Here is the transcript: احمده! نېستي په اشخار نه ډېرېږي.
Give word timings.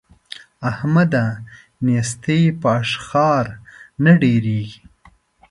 احمده! 0.69 1.25
نېستي 1.85 2.41
په 2.61 2.69
اشخار 2.81 3.45
نه 4.03 4.11
ډېرېږي. 4.21 4.81